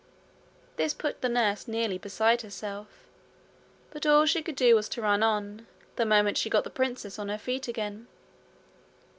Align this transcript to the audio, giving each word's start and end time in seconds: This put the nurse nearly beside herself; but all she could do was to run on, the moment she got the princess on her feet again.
This 0.77 0.95
put 0.95 1.21
the 1.21 1.29
nurse 1.29 1.67
nearly 1.67 1.99
beside 1.99 2.41
herself; 2.41 2.87
but 3.91 4.03
all 4.07 4.25
she 4.25 4.41
could 4.41 4.55
do 4.55 4.73
was 4.73 4.89
to 4.89 5.01
run 5.03 5.21
on, 5.21 5.67
the 5.95 6.07
moment 6.07 6.37
she 6.39 6.49
got 6.49 6.63
the 6.63 6.71
princess 6.71 7.19
on 7.19 7.29
her 7.29 7.37
feet 7.37 7.67
again. 7.67 8.07